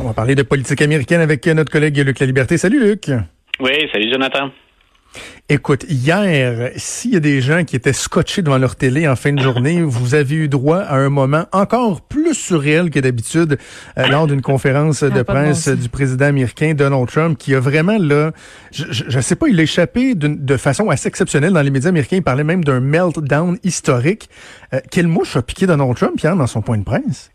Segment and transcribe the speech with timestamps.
[0.00, 2.56] On va parler de politique américaine avec notre collègue Luc La Liberté.
[2.56, 3.10] Salut Luc.
[3.60, 4.50] Oui, salut Jonathan.
[5.50, 9.32] Écoute, hier, s'il y a des gens qui étaient scotchés devant leur télé en fin
[9.32, 13.58] de journée, vous avez eu droit à un moment encore plus surréel que d'habitude
[13.98, 18.32] euh, lors d'une conférence de presse du président américain Donald Trump, qui a vraiment là,
[18.72, 22.16] je, ne sais pas, il a échappé de façon assez exceptionnelle dans les médias américains.
[22.16, 24.30] Il parlait même d'un meltdown historique.
[24.72, 27.32] Euh, quelle mouche a piqué Donald Trump hier dans son point de presse?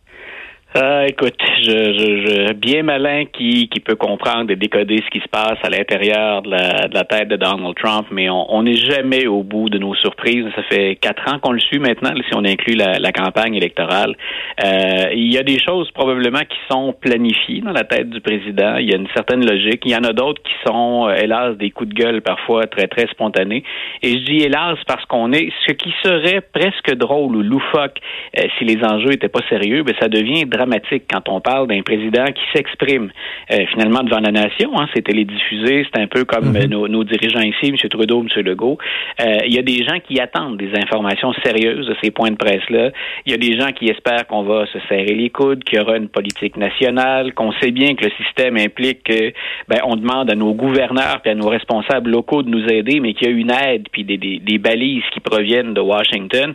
[0.78, 5.22] Euh, écoute, je, je, je, bien malin qui, qui peut comprendre et décoder ce qui
[5.22, 8.76] se passe à l'intérieur de la, de la tête de Donald Trump, mais on n'est
[8.76, 10.44] jamais au bout de nos surprises.
[10.54, 14.18] Ça fait quatre ans qu'on le suit maintenant, si on inclut la, la campagne électorale.
[14.66, 18.76] Euh, il y a des choses probablement qui sont planifiées dans la tête du président.
[18.76, 19.82] Il y a une certaine logique.
[19.86, 22.88] Il y en a d'autres qui sont, euh, hélas, des coups de gueule parfois très,
[22.88, 23.64] très spontanés.
[24.04, 28.00] Et je dis hélas parce qu'on est ce qui serait presque drôle ou loufoque
[28.38, 30.65] euh, si les enjeux étaient pas sérieux, mais ça devient dramatique
[31.10, 33.12] quand on parle d'un président qui s'exprime
[33.52, 34.72] euh, finalement devant la nation.
[34.80, 36.74] Hein, c'est télédiffusé, c'est un peu comme mhm.
[36.74, 37.78] euh, nos, dirigeants ici, M.
[37.90, 38.44] Trudeau, M.
[38.44, 38.78] Legault.
[39.20, 42.36] Euh, il y a des gens qui attendent des informations sérieuses de ces points de
[42.36, 42.92] presse-là.
[43.26, 45.82] Il y a des gens qui espèrent qu'on va se serrer les coudes, qu'il y
[45.82, 49.32] aura une politique nationale, qu'on sait bien que le système implique que
[49.68, 53.14] ben, on demande à nos gouverneurs et à nos responsables locaux de nous aider, mais
[53.14, 56.54] qu'il y a une aide puis des, des, des balises qui proviennent de Washington.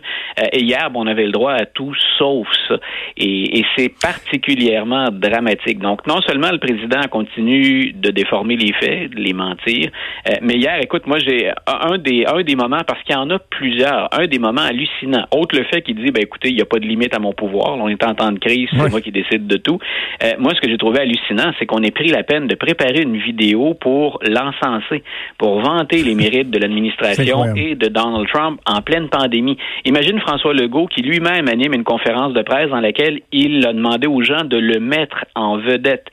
[0.51, 2.75] et hier, bon, on avait le droit à tout sauf ça.
[3.17, 5.79] Et, et c'est particulièrement dramatique.
[5.79, 9.91] Donc, non seulement le président continue de déformer les faits, de les mentir,
[10.27, 13.29] euh, mais hier, écoute, moi, j'ai un des, un des moments, parce qu'il y en
[13.29, 15.25] a plusieurs, un des moments hallucinants.
[15.31, 17.33] Autre le fait qu'il dit, ben écoutez, il n'y a pas de limite à mon
[17.33, 17.77] pouvoir.
[17.77, 19.79] on est en temps de crise, c'est moi qui décide de tout.
[20.23, 23.01] Euh, moi, ce que j'ai trouvé hallucinant, c'est qu'on ait pris la peine de préparer
[23.01, 25.03] une vidéo pour l'encenser,
[25.37, 29.57] pour vanter les mérites de l'administration et de Donald Trump en pleine pandémie.
[29.85, 34.07] Imagine François Legault qui lui-même anime une conférence de presse dans laquelle il a demander
[34.07, 36.07] aux gens de le mettre en vedette.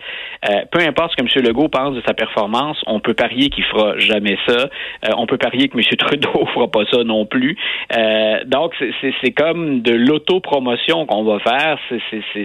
[0.49, 1.45] Euh, peu importe ce que M.
[1.45, 4.69] Legault pense de sa performance, on peut parier qu'il fera jamais ça.
[5.05, 5.85] Euh, on peut parier que M.
[5.99, 7.57] Trudeau fera pas ça non plus.
[7.97, 8.75] Euh, donc,
[9.23, 11.79] c'est comme de l'autopromotion qu'on va faire.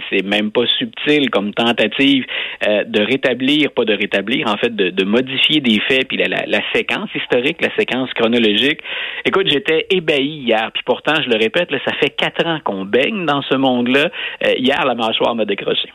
[0.09, 2.25] C'est même pas subtil comme tentative
[2.65, 7.09] de rétablir, pas de rétablir, en fait, de, modifier des faits, puis la, la, séquence
[7.13, 8.79] historique, la séquence chronologique.
[9.25, 12.85] Écoute, j'étais ébahi hier, puis pourtant, je le répète, là, ça fait quatre ans qu'on
[12.85, 14.09] baigne dans ce monde-là.
[14.57, 15.89] hier, la mâchoire m'a décroché.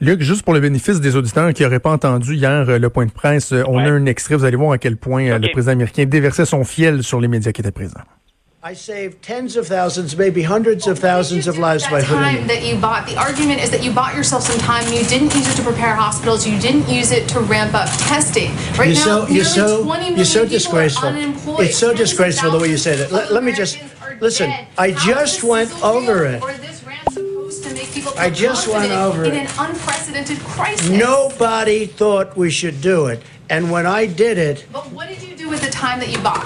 [0.00, 3.06] Luc, juste pour le bénéfice des auditeurs qui n'auraient pas entendu hier euh, le point
[3.06, 5.50] de presse, euh, on a un extrait, vous allez voir à quel point euh, le
[5.50, 8.00] président américain déversait son fiel sur les médias qui étaient présents.
[8.66, 12.76] I saved tens of thousands, maybe hundreds of thousands of lives by time that you
[12.76, 13.06] bought.
[13.06, 14.90] The argument is that you bought yourself some time.
[14.90, 16.46] You didn't use it to prepare hospitals.
[16.46, 18.56] You didn't use it to ramp up testing.
[18.78, 21.10] Right you're now, so, you're so, you're so disgraceful.
[21.60, 23.12] It's so disgraceful the way you say that.
[23.12, 23.78] Let, let me just
[24.22, 24.50] listen.
[24.78, 26.42] I just went over it.
[28.16, 30.88] I just went over in an unprecedented crisis.
[30.88, 34.66] Nobody thought we should do it, and when I did it.
[34.72, 36.44] But what did you do with the time that you bought?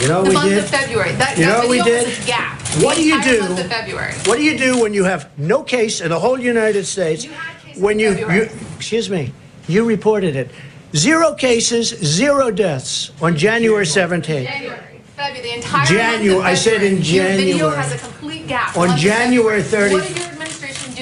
[0.00, 0.58] You know the we month did.
[0.58, 1.12] of February.
[1.12, 2.26] That, you that know we did.
[2.26, 2.60] gap.
[2.82, 3.40] What do you do?
[3.40, 4.12] Month of February.
[4.26, 7.24] What do you do when you have no case in the whole United States?
[7.24, 9.32] You had cases when you, you, excuse me,
[9.66, 10.50] you reported it.
[10.94, 14.44] Zero cases, zero deaths on January 17th.
[14.44, 15.00] January.
[15.16, 16.42] February, the entire January.
[16.44, 17.48] I said in January.
[17.48, 18.76] Your video has a complete gap.
[18.76, 20.27] On January 30th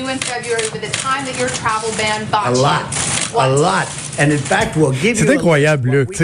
[0.08, 2.84] in February with the time that your travel ban bought A lot.
[3.38, 3.86] A lot.
[4.18, 6.14] And in fact, we'll give C'est incroyable, Luc.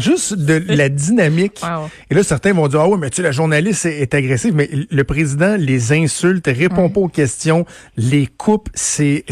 [0.00, 1.60] juste de la dynamique.
[2.08, 4.68] Et là, certains vont dire, ah oui, mais tu sais, la journaliste est, agressive, mais
[4.90, 7.66] le président les insulte, répond pas aux questions,
[7.96, 8.68] les coupe.
[8.74, 9.24] C'est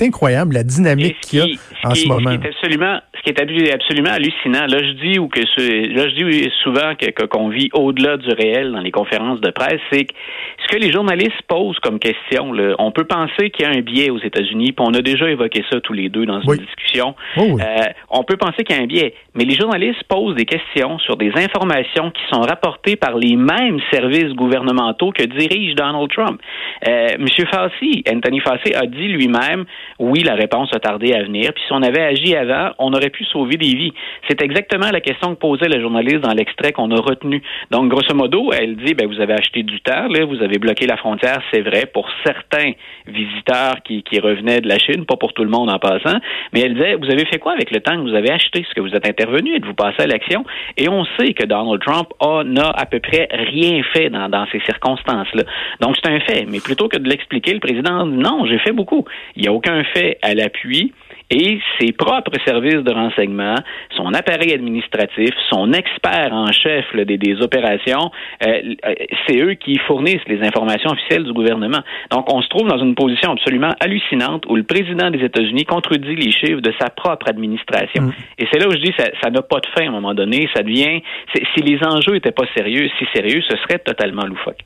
[0.00, 2.30] incroyable, la dynamique qu'il y a en ce moment.
[2.30, 6.08] Ce qui est absolument, ce qui est absolument hallucinant, là, je dis, ou que là,
[6.08, 6.92] je dis souvent
[7.30, 10.14] qu'on vit au-delà du réel dans les conférences de presse, c'est que
[10.62, 13.80] ce que les journalistes posent comme question, là, on peut penser qu'il y a un
[13.80, 17.14] biais aux États-Unis, puis on a déjà évoqué ça tous les deux dans une discussion.
[17.36, 20.44] Oh euh, on peut penser qu'il y a un biais, mais les journalistes posent des
[20.44, 26.10] questions sur des informations qui sont rapportées par les mêmes services gouvernementaux que dirige Donald
[26.10, 26.40] Trump.
[26.88, 29.64] Euh, Monsieur Fauci, Anthony Fauci a dit lui-même,
[30.00, 33.11] oui, la réponse a tardé à venir, puis si on avait agi avant, on aurait
[33.12, 33.92] pu sauver des vies.
[34.28, 37.42] C'est exactement la question que posait la journaliste dans l'extrait qu'on a retenu.
[37.70, 40.86] Donc, grosso modo, elle dit, ben, vous avez acheté du temps, là, vous avez bloqué
[40.86, 42.72] la frontière, c'est vrai, pour certains
[43.06, 46.18] visiteurs qui, revenaient de la Chine, pas pour tout le monde en passant,
[46.52, 48.64] mais elle disait, vous avez fait quoi avec le temps que vous avez acheté?
[48.68, 49.56] ce que vous êtes intervenu?
[49.56, 50.44] Êtes-vous passé à l'action?
[50.76, 52.08] Et on sait que Donald Trump
[52.44, 55.42] n'a à peu près rien fait dans, dans ces circonstances-là.
[55.80, 56.46] Donc, c'est un fait.
[56.48, 59.04] Mais plutôt que de l'expliquer, le président non, j'ai fait beaucoup.
[59.36, 60.92] Il n'y a aucun fait à l'appui.
[61.34, 63.54] Et ses propres services de renseignement,
[63.96, 68.10] son appareil administratif, son expert en chef des, des, opérations,
[68.44, 68.94] euh, euh,
[69.26, 71.80] c'est eux qui fournissent les informations officielles du gouvernement.
[72.10, 76.16] Donc, on se trouve dans une position absolument hallucinante où le président des États-Unis contredit
[76.16, 78.02] les chiffres de sa propre administration.
[78.02, 78.12] Mm.
[78.38, 80.12] Et c'est là où je dis ça, ça n'a pas de fin à un moment
[80.12, 80.50] donné.
[80.54, 81.00] Ça devient,
[81.34, 84.60] si les enjeux étaient pas sérieux, si sérieux, ce serait totalement loufoque.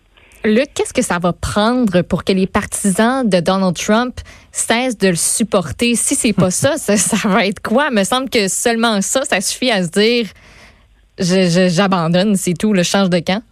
[0.47, 4.21] Luc, qu'est-ce que ça va prendre pour que les partisans de Donald Trump
[4.53, 5.97] cessent de le supporter?
[5.97, 7.89] Si c'est pas ça, ça, va être quoi?
[7.91, 10.27] Il me semble que seulement ça, ça suffit à se dire
[11.19, 13.43] j'abandonne, c'est tout, le change de camp.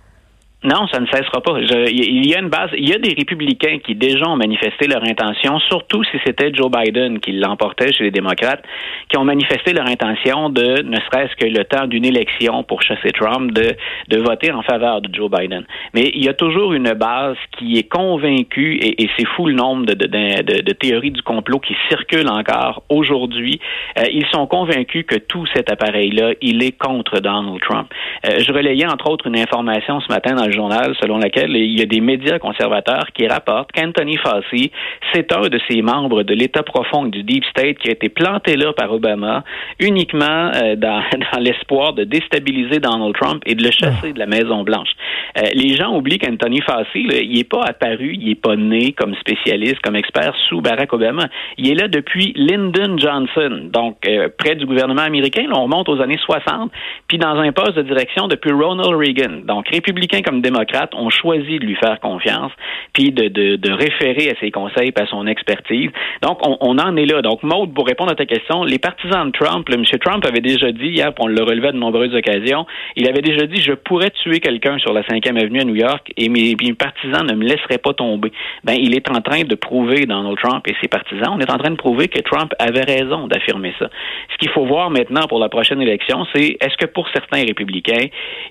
[0.65, 1.61] Non, ça ne cessera pas.
[1.61, 2.71] il y a une base.
[2.79, 6.71] Il y a des républicains qui déjà ont manifesté leur intention, surtout si c'était Joe
[6.71, 8.65] Biden qui l'emportait chez les démocrates,
[9.11, 13.11] qui ont manifesté leur intention de, ne serait-ce que le temps d'une élection pour chasser
[13.11, 13.77] Trump, de,
[14.09, 15.65] de voter en faveur de Joe Biden.
[15.93, 19.85] Mais il y a toujours une base qui est convaincue, et, c'est fou le nombre
[19.85, 23.61] de, de, de, théories du complot qui circulent encore aujourd'hui.
[23.99, 27.89] Euh, ils sont convaincus que tout cet appareil-là, il est contre Donald Trump.
[28.27, 31.83] Euh, je relayais entre autres une information ce matin dans journal selon laquelle il y
[31.83, 34.71] a des médias conservateurs qui rapportent qu'Anthony Fauci,
[35.13, 38.57] c'est un de ces membres de l'État profond du Deep State qui a été planté
[38.57, 39.45] là par Obama
[39.81, 41.03] uniquement euh, dans,
[41.39, 44.91] l'espoir de déstabiliser Donald Trump et de le chasser de la Maison Blanche.
[45.39, 49.15] Euh, les gens oublient qu'Anthony Fauci, il n'est pas apparu, il n'est pas né comme
[49.17, 51.27] spécialiste, comme expert sous Barack Obama.
[51.59, 55.47] Il est là depuis Lyndon Johnson, donc euh, près du gouvernement américain.
[55.53, 56.71] On remonte aux années 60,
[57.09, 59.41] puis dans un poste de direction depuis Ronald Reagan.
[59.45, 62.53] Donc républicain comme démocrates ont choisi de lui faire confiance,
[62.93, 65.91] puis de, de, de référer à ses conseils à son expertise.
[66.23, 67.23] Donc, on, on, en est là.
[67.23, 69.83] Donc, Maud, pour répondre à ta question, les partisans de Trump, M.
[70.01, 73.61] Trump avait déjà dit hier, on le relevait de nombreuses occasions, il avait déjà dit,
[73.61, 77.27] je pourrais tuer quelqu'un sur la 5e avenue à New York et mes, mes, partisans
[77.27, 78.33] ne me laisseraient pas tomber.
[78.65, 81.59] Ben, il est en train de prouver, Donald Trump et ses partisans, on est en
[81.59, 83.89] train de prouver que Trump avait raison d'affirmer ça.
[84.33, 88.07] Ce qu'il faut voir maintenant pour la prochaine élection, c'est est-ce que pour certains républicains,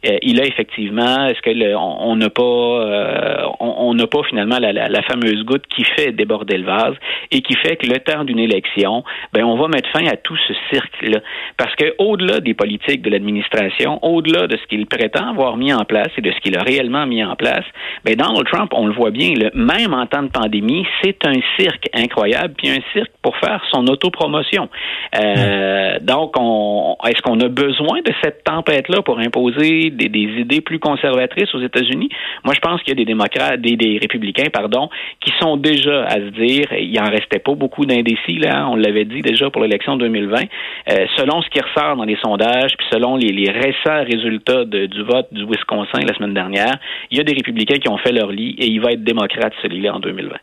[0.06, 4.60] euh, il a effectivement, est-ce que le, on n'a pas, euh, on n'a pas finalement
[4.60, 6.96] la, fameuse goutte qui fait déborder le vase
[7.32, 9.04] et qui fait que le temps d'une élection,
[9.34, 11.20] ben on va mettre fin à tout ce cirque-là,
[11.58, 15.86] parce que au-delà des politiques de l'administration, au-delà de ce qu'il prétend avoir mis en
[15.86, 17.66] place et de ce qu'il a réellement mis en place,
[18.06, 21.40] ben Donald Trump, on le voit bien, le, même en temps de pandémie, c'est un
[21.58, 24.70] cirque incroyable, puis un cirque pour faire son autopromotion.
[25.16, 30.62] Euh, donc, on, est-ce qu'on a besoin de cette tempête-là pour imposer des, des idées
[30.62, 32.10] plus conservatrices aux États-Unis?
[32.44, 34.90] Moi, je pense qu'il y a des démocrates, des, des, républicains, pardon,
[35.20, 39.06] qui sont déjà à se dire, il en restait pas beaucoup d'indécis, là, on l'avait
[39.06, 40.42] dit déjà pour l'élection 2020.
[40.92, 44.86] Euh, selon ce qui ressort dans les sondages, puis selon les, les récents résultats de,
[44.88, 46.74] du vote du Wisconsin la semaine dernière,
[47.12, 49.54] il y a des républicains qui ont fait leur lit et il va être démocrate
[49.62, 50.36] celui-là en 2020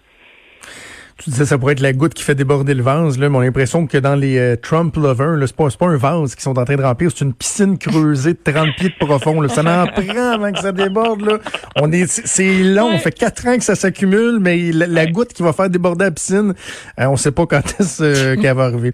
[1.23, 3.19] tu disais ça pourrait être la goutte qui fait déborder le vase.
[3.19, 6.43] Là, mon impression que dans les euh, Trump lovers, c'est pas, pas un vase qu'ils
[6.43, 9.41] sont en train de remplir, c'est une piscine creusée de 30 pieds de profond.
[9.41, 9.49] Là.
[9.49, 11.21] Ça en prend avant que ça déborde.
[11.21, 11.39] Là.
[11.77, 15.43] On est, c'est long, on fait quatre ans que ça s'accumule, mais la, goutte qui
[15.43, 16.55] va faire déborder la piscine,
[16.99, 18.93] euh, on sait pas quand est-ce euh, qu'elle va arriver.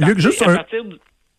[0.00, 0.58] Luc, juste un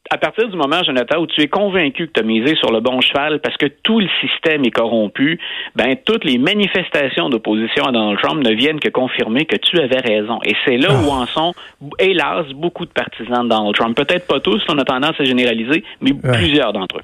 [0.10, 2.80] à partir du moment, Jonathan, où tu es convaincu que tu as misé sur le
[2.80, 5.40] bon cheval parce que tout le système est corrompu,
[5.76, 10.00] ben toutes les manifestations d'opposition à Donald Trump ne viennent que confirmer que tu avais
[10.00, 10.40] raison.
[10.46, 11.54] Et c'est là où en sont,
[12.00, 13.96] hélas, beaucoup de partisans de Donald Trump.
[13.96, 17.04] Peut-être pas tous, on a tendance à généraliser, mais plusieurs d'entre eux.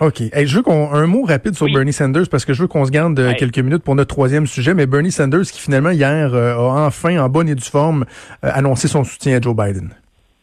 [0.00, 0.22] OK.
[0.32, 2.90] je veux qu'on un mot rapide sur Bernie Sanders parce que je veux qu'on se
[2.90, 4.74] garde euh, quelques minutes pour notre troisième sujet.
[4.74, 8.04] Mais Bernie Sanders qui finalement hier euh, a enfin en bonne et due forme
[8.44, 9.90] euh, annoncé son soutien à Joe Biden.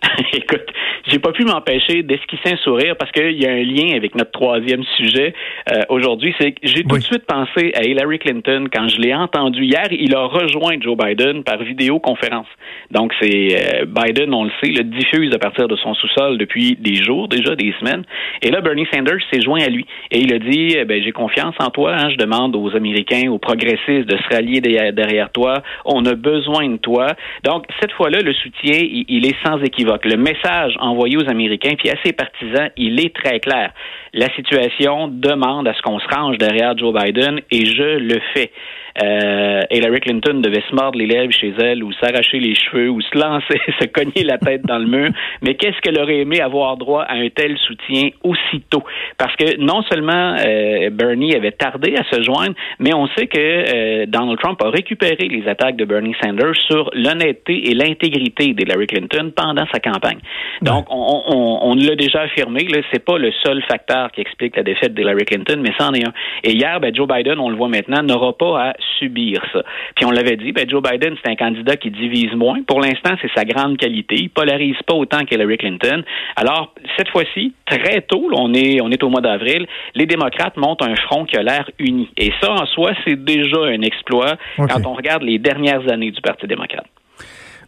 [0.34, 0.66] Écoute,
[1.08, 4.32] j'ai pas pu m'empêcher d'esquisser un sourire parce qu'il y a un lien avec notre
[4.32, 5.34] troisième sujet
[5.72, 6.34] euh, aujourd'hui.
[6.40, 9.86] C'est que j'ai tout de suite pensé à Hillary Clinton quand je l'ai entendu hier.
[9.92, 12.48] Il a rejoint Joe Biden par vidéoconférence.
[12.92, 16.76] Donc c'est euh, Biden, on le sait, le diffuse à partir de son sous-sol depuis
[16.80, 18.04] des jours déjà, des semaines.
[18.42, 21.12] Et là, Bernie Sanders s'est joint à lui et il a dit eh ben j'ai
[21.12, 21.96] confiance en toi.
[21.96, 22.10] Hein.
[22.10, 25.62] je demande aux Américains, aux progressistes de se rallier derrière toi.
[25.86, 27.08] On a besoin de toi.
[27.44, 30.06] Donc cette fois-là, le soutien, il, il est sans équivoque.
[30.06, 33.74] Le message en envoyé aux Américains, puis à ses partisans, il est très clair.
[34.14, 38.52] La situation demande à ce qu'on se range derrière Joe Biden et je le fais
[39.04, 43.02] euh, Hillary Clinton devait se mordre les lèvres chez elle ou s'arracher les cheveux ou
[43.02, 45.12] se lancer, se cogner la tête dans le mur.
[45.42, 48.84] Mais qu'est-ce qu'elle aurait aimé avoir droit à un tel soutien aussitôt?
[49.18, 53.38] Parce que non seulement euh, Bernie avait tardé à se joindre, mais on sait que
[53.38, 58.88] euh, Donald Trump a récupéré les attaques de Bernie Sanders sur l'honnêteté et l'intégrité d'Hillary
[58.88, 60.20] Clinton pendant sa campagne.
[60.62, 64.64] Donc, on, on, on l'a déjà affirmé, c'est pas le seul facteur qui explique la
[64.64, 66.14] défaite d'Hillary Clinton, mais c'en est un.
[66.44, 69.64] Et hier, ben, Joe Biden, on le voit maintenant, n'aura pas à subir ça.
[69.96, 72.62] Puis on l'avait dit, ben Joe Biden, c'est un candidat qui divise moins.
[72.64, 74.16] Pour l'instant, c'est sa grande qualité.
[74.16, 76.04] Il polarise pas autant qu'Hillary Clinton.
[76.36, 80.84] Alors, cette fois-ci, très tôt, on est, on est au mois d'avril, les démocrates montent
[80.84, 82.10] un front qui a l'air uni.
[82.18, 86.22] Et ça, en soi, c'est déjà un exploit quand on regarde les dernières années du
[86.22, 86.86] Parti démocrate.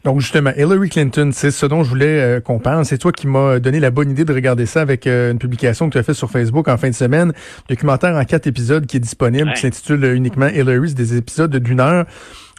[0.07, 2.85] Donc justement, Hillary Clinton, c'est ce dont je voulais euh, qu'on parle.
[2.85, 5.89] C'est toi qui m'as donné la bonne idée de regarder ça avec euh, une publication
[5.89, 7.33] que tu as faite sur Facebook en fin de semaine.
[7.67, 11.81] Documentaire en quatre épisodes qui est disponible, qui s'intitule uniquement Hillary, c'est des épisodes d'une
[11.81, 12.05] heure.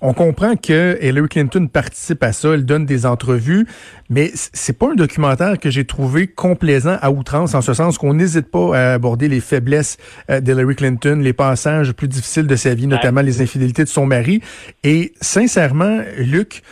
[0.02, 3.66] On comprend que Hillary Clinton participe à ça, elle donne des entrevues,
[4.10, 8.12] mais c'est pas un documentaire que j'ai trouvé complaisant à outrance, en ce sens qu'on
[8.12, 9.96] n'hésite pas à aborder les faiblesses
[10.30, 14.04] euh, d'Hillary Clinton, les passages plus difficiles de sa vie, notamment les infidélités de son
[14.04, 14.42] mari.
[14.84, 16.62] Et sincèrement, Luc,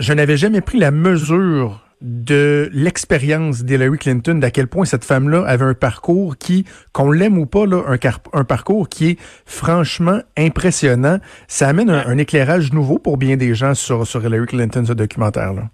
[0.00, 5.44] je n'avais jamais pris la mesure de l'expérience d'Hillary Clinton, d'à quel point cette femme-là
[5.46, 7.98] avait un parcours qui, qu'on l'aime ou pas, là, un,
[8.32, 11.18] un, parcours qui est franchement impressionnant.
[11.46, 14.94] Ça amène un, un, éclairage nouveau pour bien des gens sur, sur Hillary Clinton, ce
[14.94, 15.68] documentaire-là.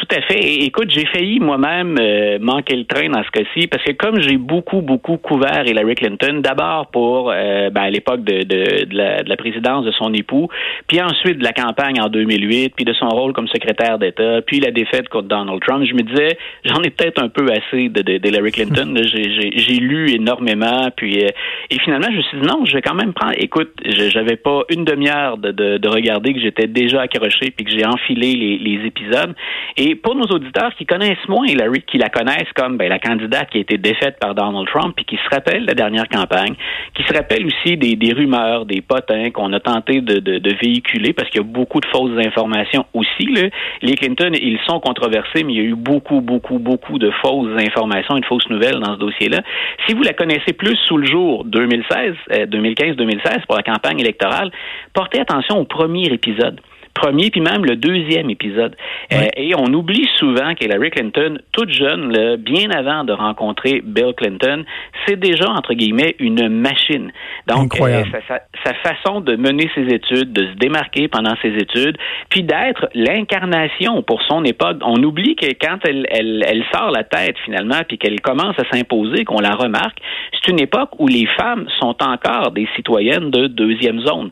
[0.00, 0.40] Tout à fait.
[0.64, 4.38] écoute, j'ai failli moi-même euh, manquer le train dans ce cas-ci parce que comme j'ai
[4.38, 9.22] beaucoup, beaucoup couvert Hillary Clinton, d'abord pour euh, ben, à l'époque de, de, de, la,
[9.22, 10.48] de, la, présidence de son époux,
[10.86, 14.58] puis ensuite de la campagne en 2008, puis de son rôle comme secrétaire d'État, puis
[14.60, 18.00] la défaite contre Donald Trump, je me disais, j'en ai peut-être un peu assez de,
[18.00, 18.94] d'Hillary Clinton.
[19.04, 21.28] j'ai, lu énormément, puis euh,
[21.68, 23.34] et finalement, je me suis dit non, je vais quand même prendre.
[23.36, 27.84] Écoute, j'avais pas une demi-heure de, de, regarder que j'étais déjà accroché, puis que j'ai
[27.84, 29.34] enfilé les, les épisodes.
[29.76, 33.00] Et et pour nos auditeurs qui connaissent moins Hillary, qui la connaissent comme ben, la
[33.00, 36.08] candidate qui a été défaite par Donald Trump, puis qui se rappellent de la dernière
[36.08, 36.54] campagne,
[36.94, 40.54] qui se rappellent aussi des, des rumeurs, des potins qu'on a tenté de, de, de
[40.62, 43.26] véhiculer, parce qu'il y a beaucoup de fausses informations aussi.
[43.26, 43.48] Là.
[43.82, 47.58] Les Clinton, ils sont controversés, mais il y a eu beaucoup, beaucoup, beaucoup de fausses
[47.58, 49.40] informations et de fausses nouvelles dans ce dossier-là.
[49.88, 54.52] Si vous la connaissez plus sous le jour 2016, 2015-2016 euh, pour la campagne électorale,
[54.94, 56.60] portez attention au premier épisode
[57.00, 58.76] premier puis même le deuxième épisode.
[59.12, 64.64] Euh, et on oublie souvent qu'Hillary Clinton, toute jeune, bien avant de rencontrer Bill Clinton,
[65.06, 67.12] c'est déjà, entre guillemets, une machine.
[67.46, 71.96] Donc, euh, sa, sa, façon de mener ses études, de se démarquer pendant ses études,
[72.28, 74.78] puis d'être l'incarnation pour son époque.
[74.82, 78.64] On oublie que quand elle, elle, elle sort la tête, finalement, puis qu'elle commence à
[78.70, 79.98] s'imposer, qu'on la remarque,
[80.32, 84.30] c'est une époque où les femmes sont encore des citoyennes de deuxième zone.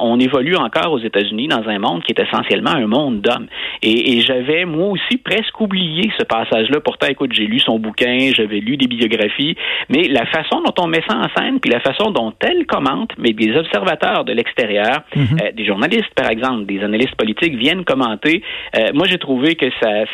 [0.00, 3.46] on évolue encore aux États-Unis dans un monde qui est essentiellement un monde d'hommes.
[3.82, 6.80] Et, j'avais, moi aussi, presque oublié ce passage-là.
[6.80, 9.56] Pourtant, écoute, j'ai lu son bouquin, j'avais lu des biographies,
[9.88, 13.12] mais la façon dont on met ça en scène, puis la façon dont elle commente,
[13.18, 15.38] mais des observateurs de l'extérieur, mhm.
[15.42, 18.42] euh, des journalistes, par exemple, des analystes politiques viennent commenter.
[18.76, 20.04] Euh, moi, j'ai trouvé que ça,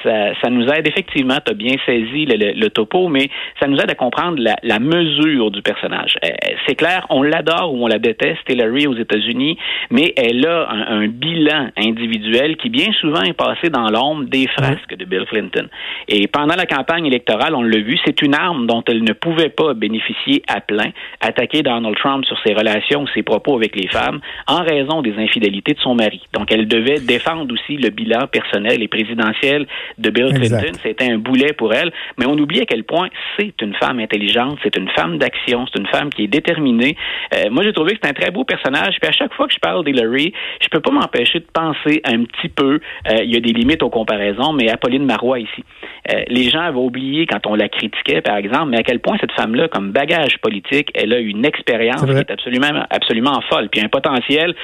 [0.41, 3.29] ça, nous aide effectivement, tu as bien saisi le, topo, mais
[3.61, 6.17] ça nous aide à comprendre la, mesure du personnage.
[6.25, 6.29] Euh,
[6.67, 9.59] c'est clair, on l'adore ou on la déteste, Hillary aux États-Unis,
[9.91, 14.47] mais elle a un, un bilan individuel qui bien souvent est passé dans l'ombre des
[14.49, 15.69] frasques de Bill Clinton.
[16.09, 19.49] Et pendant la campagne électorale, on l'a vu, c'est une arme dont elle ne pouvait
[19.49, 24.21] pas bénéficier à plein, attaquer Donald Trump sur ses relations, ses propos avec les femmes,
[24.47, 26.23] en raison des infidélités de son mari.
[26.33, 29.67] Donc, elle devait défendre aussi le bilan personnel et présidentiel
[29.99, 30.73] de Bill Clinton.
[30.83, 33.09] C'était un boulet pour elle, mais on oublie à quel point
[33.39, 36.97] c'est une femme intelligente, c'est une femme d'action, c'est une femme qui est déterminée.
[37.35, 38.97] Euh, moi, j'ai trouvé que c'est un très beau personnage.
[39.01, 42.25] Puis à chaque fois que je parle d'Hillary, je peux pas m'empêcher de penser un
[42.25, 45.65] petit peu, euh, il y a des limites aux comparaisons, mais Apolline Marois ici.
[46.11, 49.17] Euh, les gens avaient oublié quand on la critiquait, par exemple, mais à quel point
[49.21, 53.81] cette femme-là, comme bagage politique, elle a une expérience qui est absolument, absolument folle, puis
[53.81, 54.55] un potentiel.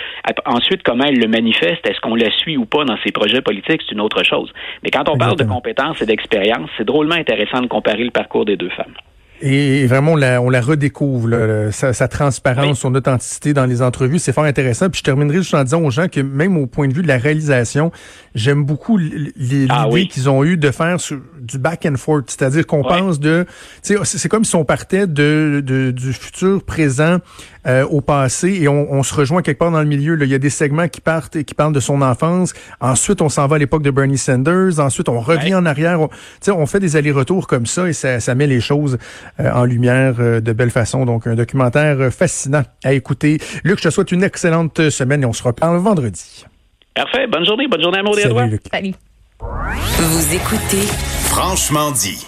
[0.46, 3.82] Ensuite, comment elle le manifeste, est-ce qu'on la suit ou pas dans ses projets politiques,
[3.86, 4.52] c'est une autre chose.
[4.82, 8.44] Mais quand on parle de compétences et d'expérience, c'est drôlement intéressant de comparer le parcours
[8.44, 8.94] des deux femmes.
[9.42, 11.28] Et vraiment, on la, on la redécouvre,
[11.70, 14.18] sa, transparence, son authenticité dans les entrevues.
[14.18, 14.88] C'est fort intéressant.
[14.88, 17.08] Puis je terminerai juste en disant aux gens que même au point de vue de
[17.08, 17.92] la réalisation,
[18.34, 20.96] j'aime beaucoup ah l'idée qu'ils ont eu de faire
[21.40, 22.30] du back and forth.
[22.30, 23.46] C'est-à-dire qu'on pense de...
[23.82, 27.18] C'est comme si on partait de, de du futur présent
[27.66, 30.14] euh, au passé et on, on, se rejoint quelque part dans le milieu.
[30.14, 30.24] Là.
[30.24, 32.52] Il y a des segments qui partent et qui parlent de son enfance.
[32.80, 34.78] Ensuite, on s'en va à l'époque de Bernie Sanders.
[34.78, 36.00] Ensuite, on revient en arrière.
[36.00, 36.08] On,
[36.48, 38.98] on fait des allers-retours comme ça et ça, ça met les choses
[39.38, 41.04] en lumière euh, de belle façon.
[41.04, 43.38] Donc, un documentaire fascinant à écouter.
[43.64, 46.44] Luc, je te souhaite une excellente semaine et on se reparle vendredi.
[46.94, 47.26] Parfait.
[47.26, 47.68] Bonne journée.
[47.68, 48.94] Bonne journée à Maud et Salut, Salut.
[49.38, 50.86] Vous écoutez
[51.28, 52.26] Franchement dit.